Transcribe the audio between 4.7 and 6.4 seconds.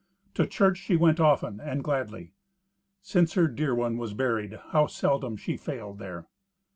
seldom she failed there!